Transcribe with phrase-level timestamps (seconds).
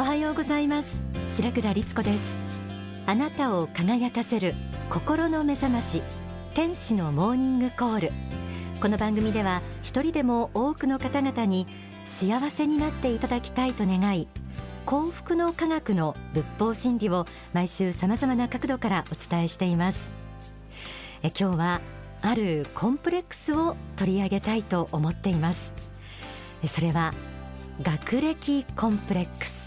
[0.00, 0.96] おはようございます。
[1.28, 2.22] 白倉律子です。
[3.04, 4.54] あなたを輝かせる
[4.88, 6.02] 心の目覚まし
[6.54, 8.12] 天使のモーニングコール。
[8.80, 11.66] この番組では一人でも多くの方々に
[12.06, 14.26] 幸せになっていただきたいと願い
[14.86, 20.10] 幸福の科学の仏法真理を毎週さまざまな角度からお伝えしています。
[21.22, 21.80] え今日は
[22.22, 25.74] あるコンプレックスを取り上げたいと思っています。
[26.66, 27.12] それは
[27.82, 29.59] 学歴コンプレックス。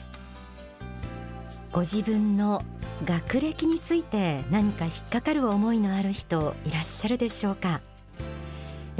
[1.73, 2.61] ご自分の
[3.03, 7.81] 学歴について何か引っかかる思いのある人いらっしゃるでしょうか？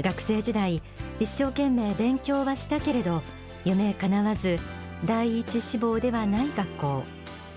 [0.02, 0.82] 学生時代
[1.20, 3.22] 一生懸命勉強はしたけれど
[3.64, 4.58] 夢叶わず
[5.04, 7.04] 第一志望ではない学校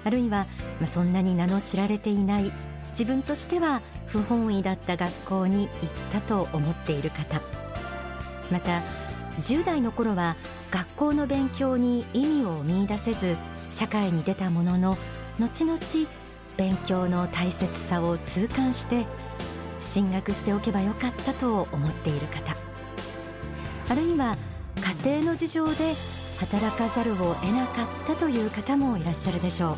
[0.06, 0.46] あるいは、
[0.80, 2.52] まあ、そんなに名の知られていない
[2.92, 5.70] 自分としては不本意だった学校に行っ
[6.12, 7.42] たと思っている方。
[8.52, 8.84] また
[9.42, 10.36] 10代の頃は
[10.70, 13.36] 学校の勉強に意味を見出せず
[13.78, 14.98] 社会に出たものの
[15.40, 15.80] 後々
[16.58, 19.06] 勉強の大切さを痛感して
[19.82, 22.56] 進学しておけばよかったと思っている方。
[23.88, 24.36] あるいは
[25.04, 25.94] 家庭の事情で
[26.40, 29.78] 働かざるを得なかったという方もいらっしゃるでしょう。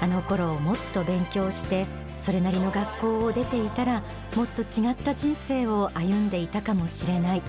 [0.00, 1.86] あの頃もっと勉強して
[2.20, 4.02] それなりの学校を出ていたら
[4.34, 7.42] もっと違った人生を歩んでいたかもしれない。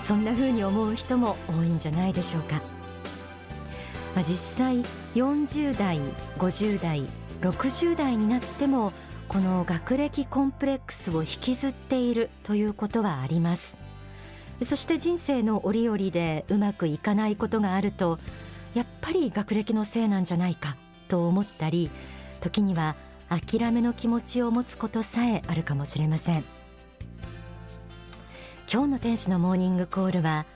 [0.00, 2.62] そんな風に思う人も多いんじゃないでしょうか、
[4.14, 4.84] まあ、実際
[5.14, 6.00] 40代
[6.38, 7.04] 50代
[7.40, 8.92] 60代になっても
[9.28, 13.76] この学歴コンプレックスを引きずっているということはあります。
[14.62, 18.20] そして人生の折々でうまくいかないことがあると
[18.72, 20.76] やっぱり学歴のせいなんじゃないか
[21.08, 21.90] と思ったり
[22.40, 22.94] 時には
[23.28, 26.44] 諦めの気持ちを持つことさえあるかもしれません。
[28.72, 30.46] 今日の天使のモーニングコールは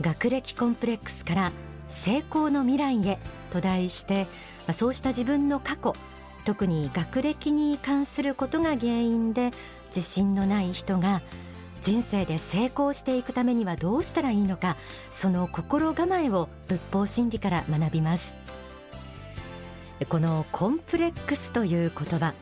[0.00, 1.52] 学歴コンプレックスから
[1.90, 3.18] 成功の未来へ
[3.50, 4.26] と題して
[4.72, 5.94] そうした自分の過去
[6.44, 9.50] 特に学歴に関することが原因で
[9.88, 11.20] 自信のない人が
[11.82, 14.76] 人生で成功していくためにはどうしたらいいのか
[15.10, 18.40] その心構えを仏法真理から学びます。
[20.08, 22.32] このコンプレックスという言葉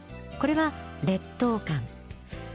[0.40, 0.72] これは
[1.04, 1.82] 劣等感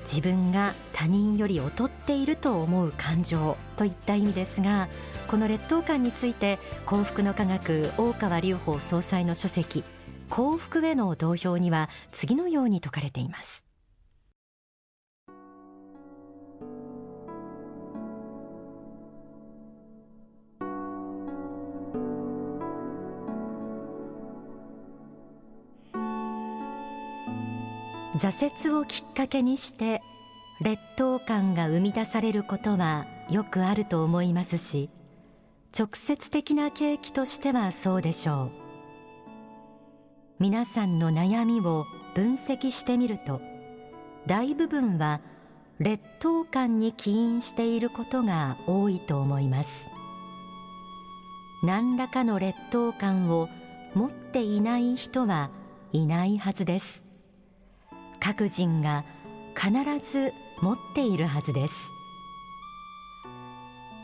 [0.04, 4.88] 自分が他人より劣っていると思う感情といった意味ですが
[5.34, 9.84] この劣等感について幸福の科学大川隆法総裁の書籍
[10.30, 13.66] 幸福への同票には次のように説かれています。
[28.20, 30.04] 挫折をきっかけにして
[30.62, 34.92] 劣等感が生み出されることはよくあると思いますし
[35.76, 38.52] 直接的な契機としてはそうでしょう。
[40.40, 43.42] 皆さんの悩みを分析してみると
[44.28, 45.20] 大部分は
[45.80, 49.88] 劣等感に起因していることが多いと思います。
[51.64, 53.50] 何らかの劣等感を
[53.96, 55.50] 持っていない人は
[55.92, 57.04] いないはずです。
[58.20, 59.06] 各人が
[59.56, 59.72] 必
[60.12, 61.74] ず持っているはずです。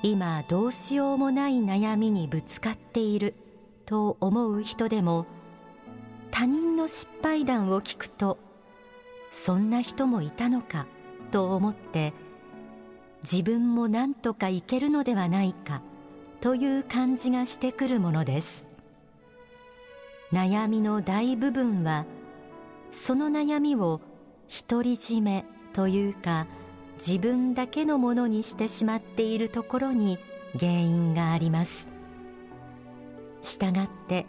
[0.01, 3.35] 今どうしようもない悩みにぶつかっている
[3.85, 5.25] と思う人でも
[6.31, 8.37] 他人の失敗談を聞くと
[9.31, 10.87] そんな人もいたのか
[11.31, 12.13] と思って
[13.23, 15.81] 自分も何とかいけるのではないか
[16.39, 18.69] という感じがしてくるものです。
[20.31, 22.05] 悩みの大部分は
[22.91, 23.99] その悩みを
[24.69, 26.47] 独り占めというか
[26.99, 30.19] 自分だけのものにしてしまっているところに
[30.59, 31.87] 原因があります。
[33.41, 34.25] したがって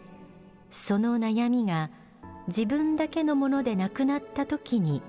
[0.69, 1.89] その悩みが
[2.47, 5.01] 自分だけのものでなくなった時に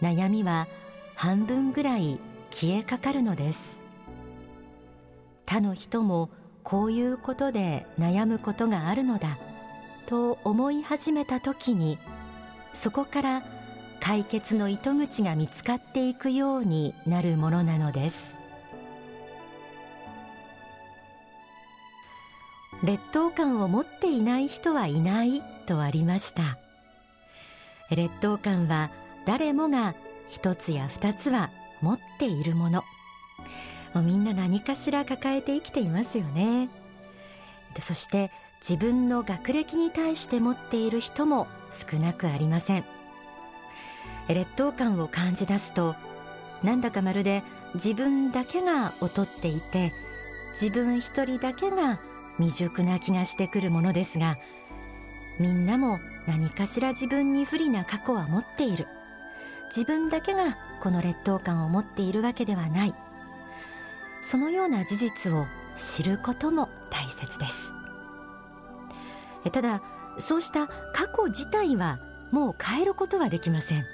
[0.00, 0.66] 悩みは
[1.14, 2.18] 半分ぐらい
[2.50, 3.76] 消えかかるのです。
[5.44, 6.30] 他の人も
[6.62, 9.38] こういうことで悩むことがあるのだ
[10.06, 11.98] と思い始めた時に
[12.72, 13.55] そこから
[14.00, 18.34] 解決の糸口が見つかっていくようになるものなのです。
[22.82, 26.58] 劣等感を持っていない人はいないとありました。
[27.90, 28.90] 劣等感は
[29.24, 29.94] 誰もが
[30.28, 31.50] 一つや二つは
[31.80, 32.84] 持っているもの。
[33.94, 36.68] もうみんな何かしら抱えて生きていますよね。
[37.80, 42.95] そして自分の学歴に対して持っている人も少なくありません。
[44.34, 45.94] 劣等感を感じ出すと
[46.62, 47.42] なんだかまるで
[47.74, 49.92] 自分だけが劣っていて
[50.52, 52.00] 自分一人だけが
[52.38, 54.38] 未熟な気がしてくるものですが
[55.38, 58.86] みんなも何かしら自分に不利な過去は持っている。
[59.68, 62.94] 自分だけがこの劣等感を持っているわけではない。
[64.22, 65.46] そのような事実を
[65.76, 67.72] 知ることも大切です。
[69.52, 69.82] ただ
[70.18, 72.00] そうした過去自体は
[72.32, 73.84] もう変えることはできません。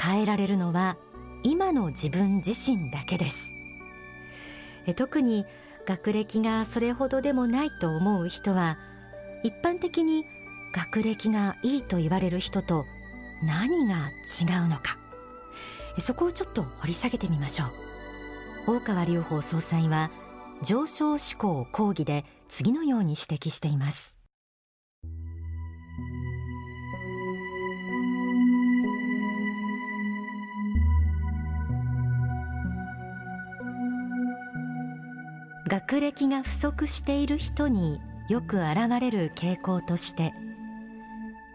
[0.00, 0.96] 変えられるのは
[1.42, 3.50] 今の自分自身だけです。
[4.96, 5.44] 特に
[5.86, 8.78] 学歴がそれほどでもないと思う人は
[9.42, 10.24] 一般的に
[10.74, 12.84] 学歴がいいと言われる人と
[13.42, 14.10] 何が
[14.40, 14.98] 違うのか。
[16.00, 17.64] そこをちょっと掘り下げてみましょ
[18.66, 18.76] う。
[18.76, 20.10] 大川隆法総裁は
[20.62, 24.17] 上昇志向講義で次のように指摘しています。
[35.68, 38.00] 学歴が不足している人に
[38.30, 40.32] よく現れる傾向として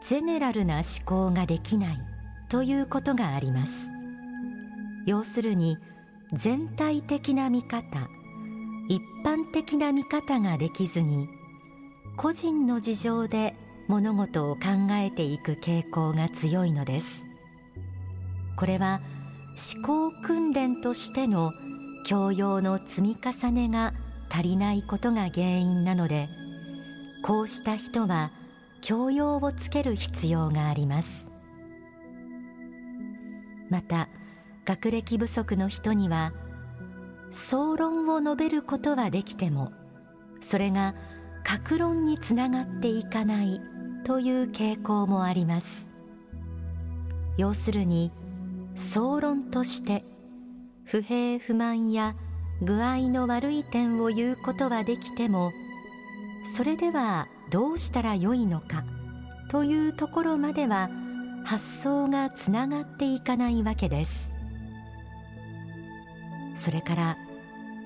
[0.07, 1.99] ゼネラルな思考ができない
[2.47, 3.71] ということがあります。
[5.07, 5.79] 要するに
[6.31, 8.07] 全体的な見方
[8.87, 11.27] 一般的な見方ができずに
[12.15, 13.55] 個人の事情で
[13.87, 14.61] 物事を考
[14.91, 17.25] えていく傾向が強いのです。
[18.57, 19.01] これは
[19.75, 21.51] 思考訓練としての
[22.05, 23.93] 教養の積み重ねが
[24.33, 26.27] 足りないことが原因なので
[27.21, 28.31] こうした人は
[28.81, 31.29] 教養をつける必要があります。
[33.69, 34.09] また
[34.65, 36.33] 学歴不足の人には
[37.29, 39.71] 総論を述べることはできても
[40.41, 40.95] それが
[41.43, 43.61] 格論につながっていかない
[44.03, 45.91] という傾向もあります。
[47.37, 48.11] 要するに
[48.75, 50.03] 総論として
[50.85, 52.15] 不平不満や
[52.61, 55.53] 具合の悪い点を言うことはできても
[56.43, 58.83] それではどうしたらよいのか
[59.49, 60.89] というところまでは
[61.45, 64.33] 発想がつながっていかないわけです。
[66.55, 67.17] それから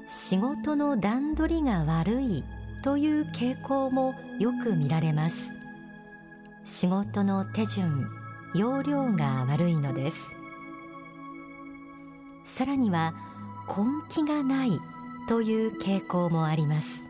[0.07, 2.43] 仕事の段取りが悪い
[2.83, 5.55] という傾向もよく見られます。
[6.63, 8.07] 仕事の手順
[8.53, 10.17] 要領が悪いのです。
[12.43, 13.13] さらには
[13.67, 14.79] 根気がない
[15.27, 17.03] という傾向もあります。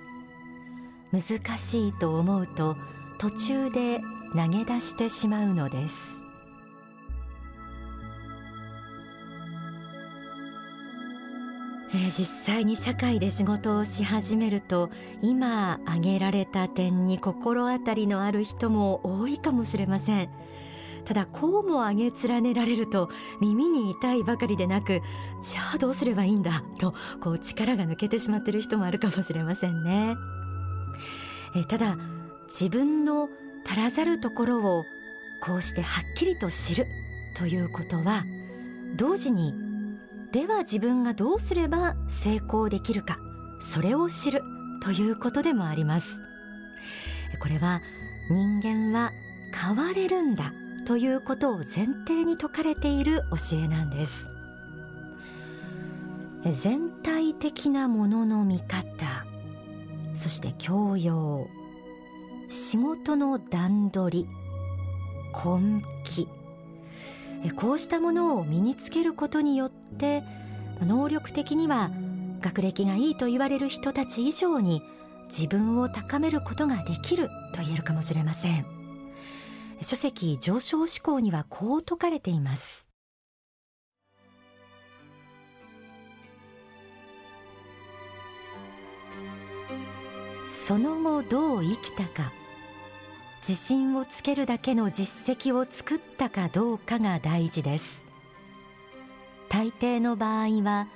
[1.12, 2.75] 難しいと思うと
[3.18, 4.01] 途中で
[4.36, 6.18] 投げ出してしまうのです。
[11.94, 14.89] 実際に社会で仕事をし始めると
[15.21, 20.30] 今挙げられた点に心当たりのある人も多いかもしれません。
[21.07, 23.09] ただこうも上げ連ねられると
[23.39, 25.01] 耳に痛いばかりでなく
[25.42, 26.63] じゃあどうすればいいんだ？
[26.80, 30.18] とこう力が抜けてしまっている人もあるかもしれませんね。
[31.56, 31.98] えただ
[32.48, 33.30] 自分の
[33.65, 34.83] 足らざるところを
[35.42, 36.88] こうしてはっきりと知る
[37.38, 38.25] ということは
[38.98, 39.53] 同時に
[40.33, 43.18] では自分がどうすれば成功できるか
[43.62, 44.42] それを知る
[44.83, 46.21] ということでもあります。
[47.39, 47.81] これは
[48.30, 49.13] 人間は
[49.53, 50.51] 変われるんだ
[50.88, 54.31] ということを前提に説かれている教えなんです。
[56.50, 59.25] 全体的なものの見方
[60.16, 61.50] そして教養
[62.48, 64.29] 仕事の段取り
[65.34, 66.29] 根気
[67.56, 70.24] こうしたものを身につけることによって
[70.79, 71.91] 能力的には
[72.39, 74.82] 学歴がいいと言われる人たち以上に
[75.27, 78.76] 自分を高めることができると言えるかもしれません。
[79.81, 82.88] 書籍上昇志向にはこう説かれています。
[90.48, 92.31] その後どう生きたか
[93.39, 98.03] 自信をつけるだけの実績を作ったかどうかが大事です。
[99.50, 100.88] 大抵の場合は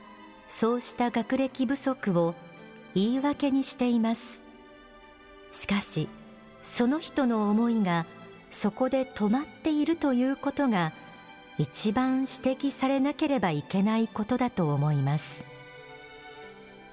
[0.50, 2.36] そうした学歴不足を
[2.94, 4.44] 言い訳にしています。
[5.52, 6.10] しかし
[6.64, 8.06] その人の思いが
[8.52, 10.94] そこで止まっているということが
[11.58, 15.46] 一番指摘されなければいけないことだと思います。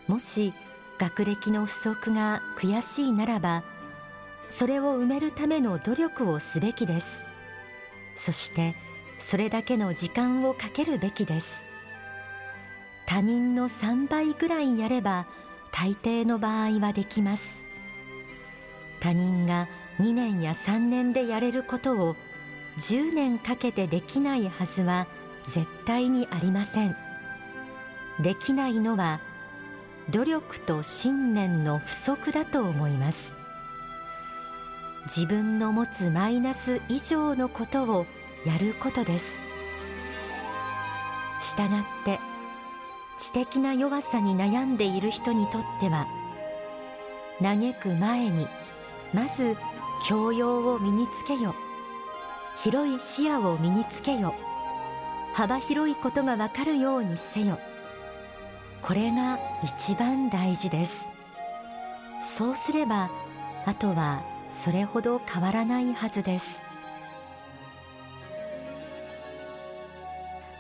[0.06, 0.54] もし
[0.98, 3.62] 学歴の不足が悔しいならば
[4.46, 7.24] それを埋めるための努力をすべきです。
[8.16, 8.74] そして
[9.18, 11.60] それだけの時間をかけるべきです。
[13.06, 15.26] 他人の3倍ぐらいやれば
[15.72, 17.50] 大抵の場合はできます。
[19.00, 19.68] 他人が
[20.00, 22.16] 2年や3年でやれることを
[22.78, 25.08] 10年かけてできないはずは
[25.48, 26.96] 絶対にありません。
[28.20, 29.20] できないのは
[30.10, 33.32] 努力と信念の不足だと思います。
[35.06, 38.06] 自分の持つマイナス以上のことを
[38.44, 39.36] やることです。
[41.40, 42.20] したがって
[43.18, 46.06] 知的な弱さに悩んでいる人にとっては
[47.40, 48.46] 嘆く前に
[49.12, 49.56] まず
[50.06, 51.54] 教養を身につけよ。
[52.62, 54.34] 広い視野を身につけよ。
[55.32, 57.58] 幅広いことがわかるようにせよ。
[58.82, 61.06] これが一番大事です。
[62.22, 63.10] そうすれば
[63.64, 66.62] あとはそれほど変わらないはずです。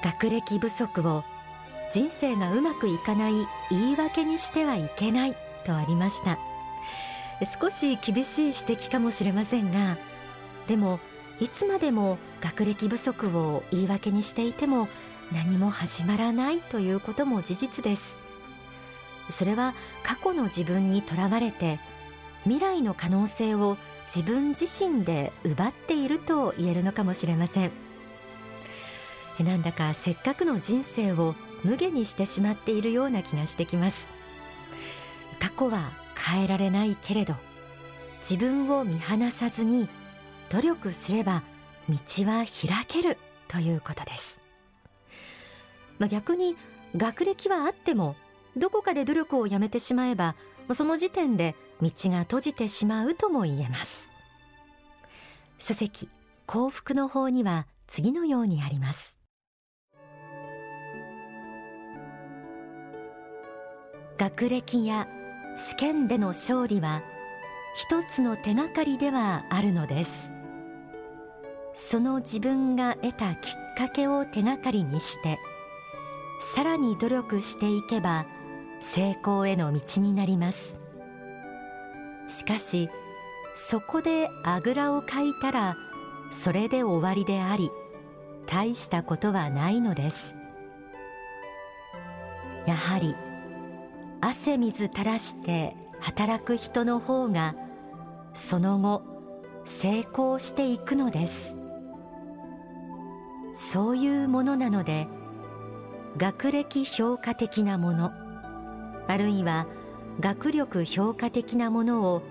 [0.02, 1.24] 学歴不足を
[1.90, 3.32] 人生がうまくいかない
[3.70, 6.38] 言い訳にしてはいけないとありました。
[7.46, 9.98] 少し厳しい指摘かもしれませんが
[10.66, 11.00] でも
[11.40, 14.88] いつまでも学歴不足を言い訳にしていても
[15.32, 18.16] 何も始まらないということも事実です。
[19.28, 21.78] それは過去の自分にとらわれて
[22.44, 23.76] 未来の可能性を
[24.06, 27.72] 自分自身で奪っていると言えるのかもしれません。
[29.38, 34.06] なんだかせっかくの人生を無下にしてしまっているような気がしてきます。
[35.38, 35.90] 過去は
[36.26, 37.34] 変えられないけれど
[38.20, 39.88] 自分を見放さずに
[40.50, 41.42] 努力すれば
[41.88, 41.96] 道
[42.26, 44.40] は開けるということです、
[45.98, 46.56] まあ、逆に
[46.96, 48.16] 学歴はあっても
[48.56, 50.34] どこかで努力をやめてしまえば
[50.74, 54.08] その時点で道が閉じてしまうとも言えます。
[55.58, 56.08] 書籍
[56.46, 59.18] 幸福の方には次のようにあります。
[64.18, 65.08] 学歴や
[65.58, 67.02] 試験での勝利は
[67.74, 70.32] 一つの手がかりではあるのです。
[71.74, 75.38] その自分が得たきっかけを手がかりにして
[76.54, 78.26] さらに努力していけば
[78.80, 80.78] 成功への道になります。
[82.28, 82.88] しかし
[83.54, 85.76] そこであぐらをかいたら
[86.30, 87.70] それで終わりであり
[88.46, 90.36] 大したことはないのです。
[92.64, 93.16] やはり
[94.20, 97.54] 汗水垂らして働く人の方が
[98.34, 99.02] その後
[99.64, 101.54] 成功していくのです。
[103.54, 105.08] そういうものなので
[106.16, 108.12] 学歴評価的なもの
[109.08, 109.66] あるいは
[110.20, 112.22] 学力評価的なものを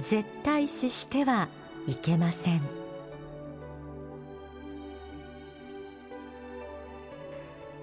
[0.00, 1.48] 絶対視しては
[1.86, 2.60] いけません。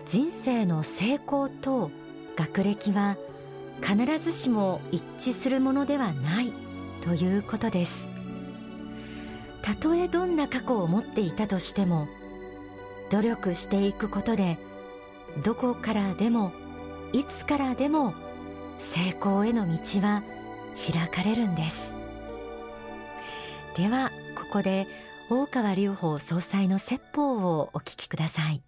[0.06, 1.90] 人生の成功と
[2.36, 3.18] 学歴は
[3.84, 6.54] 必ずしも一致するものではない
[7.04, 8.08] ということです。
[9.62, 12.08] たとえどんな過去を持っていたとしても
[13.10, 14.58] 努力していくことで
[15.44, 16.52] どこからでも
[17.14, 18.14] いつからでも
[18.80, 20.24] 成功への道は
[20.92, 21.94] 開かれるんです。
[23.78, 24.88] ではここで
[25.30, 28.62] 大川隆法総裁の説法をお聞きください。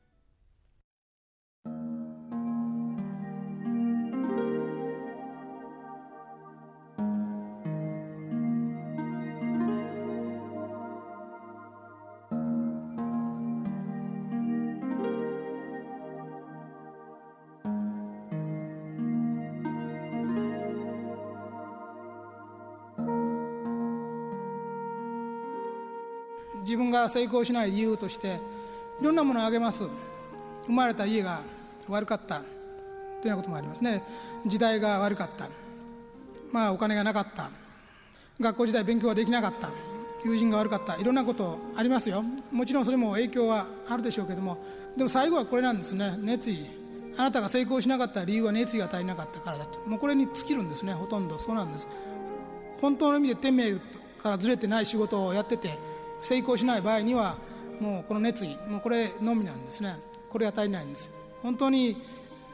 [26.66, 28.40] 自分が成功しない理由として
[29.00, 29.84] いろんなものを挙げます。
[30.66, 31.42] 生まれた家が
[31.88, 32.40] 悪かった。
[32.40, 32.48] というよ
[33.24, 34.02] うなこともありますね。
[34.46, 35.48] 時代が悪かった。
[36.52, 37.52] まあお金がなかった。
[38.40, 39.70] 学校時代勉強ができなかった。
[40.24, 40.96] 友人が悪かった。
[40.98, 42.24] いろんなことありますよ。
[42.52, 44.58] もちろんそれも影響はあるでしょうけども。
[44.98, 46.16] でも最後はこれなんですね。
[46.20, 46.66] 熱意。
[47.18, 49.80] あなたが成功しなかった理由は熱意が足りなかったからだと。
[49.82, 51.38] もうこれに尽きるんですねほとんど。
[51.38, 51.88] そうなんです。
[52.82, 53.76] 本当の意味で天命
[54.22, 55.78] からずれてない仕事をやってて
[56.22, 57.38] 成功しない場合には
[57.80, 59.96] もうこの熱意もうこれのみなんですね。
[60.30, 61.12] これが足りないんです。
[61.42, 61.98] 本当に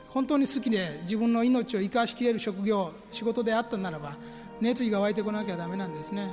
[0.10, 4.18] 本当に好きで自分の命を生かしきれる職業仕事であったならば
[4.60, 6.28] 熱意が湧いてこなきゃダメなんですね。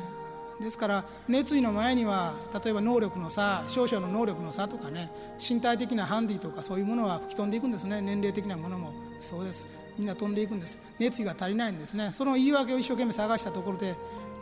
[0.61, 5.09] ですから熱意の前には例えば能力の差少々の能力の差とかね
[5.39, 8.01] 身体的なハンディとかそういうものは吹き飛んでいくんですね。
[8.01, 8.93] 年齢的なものも。
[9.21, 9.69] そうです。
[9.97, 10.81] みんな飛んでいくんです。
[10.99, 12.11] 熱意が足りないんですね。
[12.13, 13.95] その言い訳を一生懸命探したところで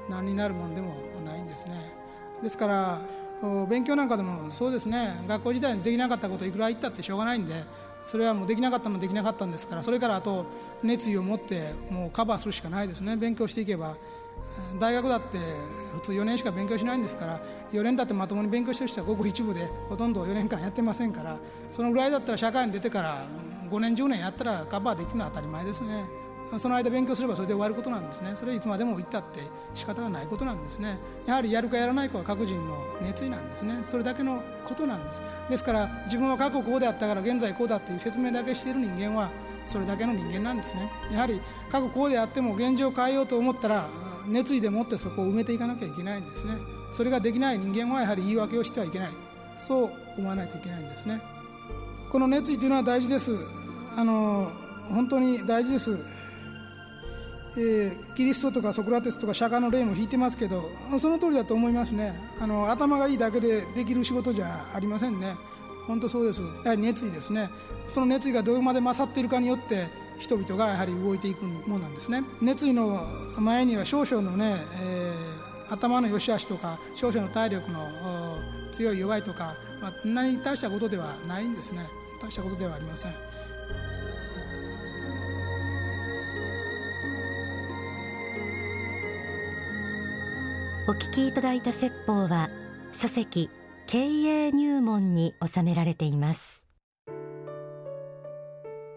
[0.08, 2.05] 何になるもんでもないんですね。
[2.42, 3.00] ですから
[3.68, 5.22] 勉強なんかでもそうですね。
[5.28, 7.54] 学校時代にできなかったこといくら言ったってしょうがないんで
[8.06, 10.46] それはもうできなかったのできなかったんですからそれからあと
[10.82, 13.16] 熱意を持ってもうカバーするしかないですね。
[13.16, 13.96] 勉強していけば
[14.78, 15.38] 大学だって
[15.94, 17.40] 普通4年しか勉強しないんですから
[17.72, 21.38] 4年だってまともに勉強してる人はごく一部でほとんど4年間やってませんから
[21.72, 23.26] そのぐらいだったら社会に出てから
[23.70, 26.04] 5年10年やったらカバーできるのは当たり前ですね。
[26.58, 28.30] その間勉強すればそれで終わることなんですね。
[28.34, 29.40] それいつまでも言ったって
[29.74, 30.98] 仕方がないことなんですね。
[31.26, 33.78] やはりやるかやらないかは各人の熱意なんですね。
[33.82, 35.22] それだけのことなんです。
[35.50, 39.30] ですから自分は過去こうであったから現在こうだっていう説明だけしている人間は
[39.64, 40.90] それだけの人間なんですね。
[41.12, 43.88] やはり過去こうであっても現状を変えようと思ったら
[44.28, 46.54] 熱意でもってそこを埋めていかなきゃいけないんですね。
[46.92, 49.08] それができない人間はやはり言い訳をしてはいけない。
[49.56, 51.20] そう思わないといけないんですね。
[52.10, 53.36] この熱意というのは大事です。
[53.96, 54.50] あの
[54.88, 55.98] 本当に大事です、
[57.58, 62.14] えー、キリストとかソクラテスとか釈迦の例も引いてますけどその通りだと思いますね。
[62.38, 65.36] あの頭がいいだけでできる仕事じゃありませんね。
[65.86, 66.42] 本当そうです。
[66.64, 67.48] やはり熱意ですね。
[67.88, 69.86] その熱意がどこまで勝っているかによって
[70.18, 72.22] 人々がやはり動いていくものなんですね。
[72.42, 73.06] 熱意の
[73.38, 77.86] 前には少々のね、えー、頭の良し悪しとか少々の体力の
[78.72, 81.86] 強い弱いとか、まあ、何大したことではないんですね。
[82.20, 83.12] 大したことではありません。
[90.88, 92.48] お聞きいただいた説法は
[92.92, 93.50] 書籍
[93.88, 96.64] 経営入門に収められています、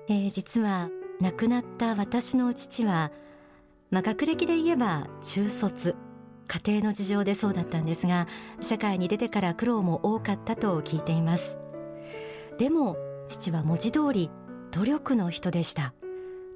[0.07, 3.11] えー、実は亡くなった私の父は、
[3.89, 5.95] まあ、学歴で言えば中卒
[6.45, 8.27] 家庭の事情でそうだったんですが
[8.61, 11.57] 社会に出てから苦労も多かったと聞いています。
[12.59, 14.29] でも父は文字通り
[14.71, 15.93] 努力の人でした。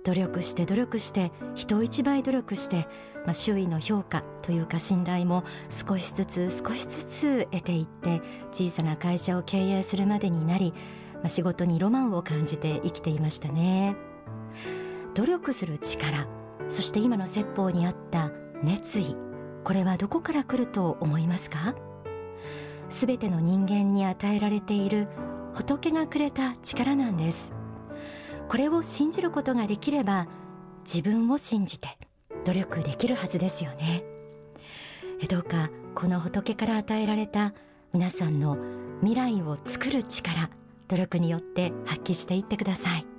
[0.03, 2.87] 努力して努力して人一倍努力して、
[3.25, 10.73] まあ、周囲の評価というか信頼も少しずつ少しずつ得ていって小さな会社を経営するまでになり、
[11.15, 13.95] まあ、仕事にロマンを感じて生きていましたね。
[15.13, 16.27] 努力する力
[16.69, 18.31] そして今の説法にあった
[18.63, 19.15] 熱意
[19.63, 21.75] これはどこから来ると思いますか？
[22.89, 25.07] すべての人間に与えられている
[25.53, 27.53] 仏がくれた力なんです。
[28.49, 30.27] これを信じることができれば
[30.83, 31.97] 自分を信じて
[32.45, 34.03] 努力できるはずですよね。
[35.29, 37.53] どうかこの仏から与えられた
[37.93, 38.57] 皆さんの
[38.99, 40.49] 未来を作る力
[40.87, 43.12] 努力によって発揮していってください。